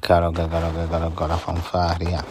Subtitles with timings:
[0.00, 2.24] Claro que, claro que, claro que la fanfarria.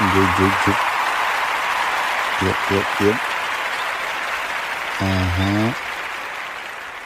[0.00, 0.76] Yup, yup, yup.
[2.40, 3.16] Yup, yup, yup.
[5.00, 5.74] Ajá.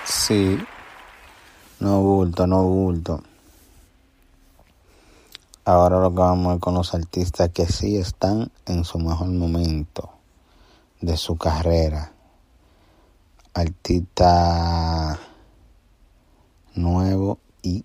[0.05, 0.59] Sí.
[1.81, 3.23] No bulto, no bulto.
[5.65, 9.29] Ahora lo que vamos a ver con los artistas que sí están en su mejor
[9.29, 10.11] momento
[11.03, 12.13] de su carrera.
[13.53, 15.19] Artista
[16.75, 17.85] nuevo y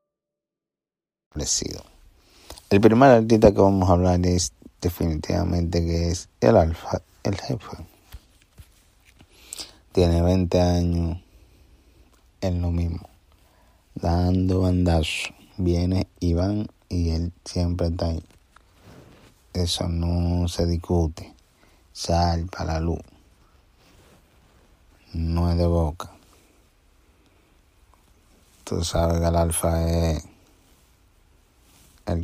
[2.69, 7.77] El primer artista que vamos a hablar es definitivamente que es el alfa, el jefe.
[9.91, 11.17] Tiene 20 años
[12.41, 13.09] en lo mismo,
[13.95, 15.33] dando bandazo.
[15.57, 18.23] Viene Iván y él siempre está ahí.
[19.53, 21.33] Eso no se discute.
[21.91, 22.99] Sal para la luz.
[25.13, 26.11] No es de boca.
[28.63, 30.23] Tú sabes que el alfa es
[32.05, 32.23] el